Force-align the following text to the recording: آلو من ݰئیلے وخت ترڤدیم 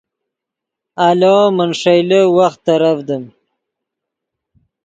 آلو 1.07 1.37
من 1.55 1.69
ݰئیلے 1.79 2.21
وخت 2.37 2.59
ترڤدیم 2.65 3.23